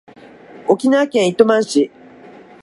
[0.67, 1.91] 沖縄県糸満市